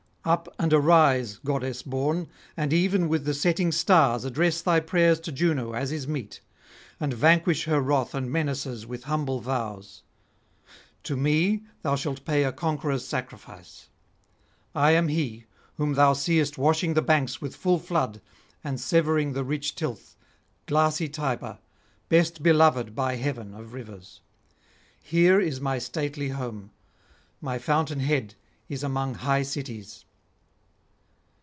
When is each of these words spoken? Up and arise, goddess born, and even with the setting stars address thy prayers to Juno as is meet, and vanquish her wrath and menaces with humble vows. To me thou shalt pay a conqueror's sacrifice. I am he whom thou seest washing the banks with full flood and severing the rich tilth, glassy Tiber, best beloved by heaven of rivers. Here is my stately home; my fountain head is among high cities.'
Up 0.23 0.53
and 0.59 0.71
arise, 0.71 1.37
goddess 1.39 1.81
born, 1.81 2.27
and 2.55 2.71
even 2.71 3.09
with 3.09 3.25
the 3.25 3.33
setting 3.33 3.71
stars 3.71 4.23
address 4.23 4.61
thy 4.61 4.79
prayers 4.79 5.19
to 5.21 5.31
Juno 5.31 5.73
as 5.73 5.91
is 5.91 6.07
meet, 6.07 6.41
and 6.99 7.11
vanquish 7.11 7.63
her 7.65 7.81
wrath 7.81 8.13
and 8.13 8.31
menaces 8.31 8.85
with 8.85 9.05
humble 9.05 9.39
vows. 9.39 10.03
To 11.05 11.17
me 11.17 11.63
thou 11.81 11.95
shalt 11.95 12.23
pay 12.23 12.43
a 12.43 12.51
conqueror's 12.51 13.03
sacrifice. 13.03 13.89
I 14.75 14.91
am 14.91 15.07
he 15.07 15.45
whom 15.77 15.95
thou 15.95 16.13
seest 16.13 16.55
washing 16.55 16.93
the 16.93 17.01
banks 17.01 17.41
with 17.41 17.55
full 17.55 17.79
flood 17.79 18.21
and 18.63 18.79
severing 18.79 19.33
the 19.33 19.43
rich 19.43 19.73
tilth, 19.73 20.15
glassy 20.67 21.09
Tiber, 21.09 21.57
best 22.09 22.43
beloved 22.43 22.93
by 22.93 23.15
heaven 23.15 23.55
of 23.55 23.73
rivers. 23.73 24.21
Here 25.01 25.39
is 25.39 25.59
my 25.59 25.79
stately 25.79 26.29
home; 26.29 26.69
my 27.41 27.57
fountain 27.57 28.01
head 28.01 28.35
is 28.69 28.83
among 28.83 29.15
high 29.15 29.41
cities.' 29.41 30.05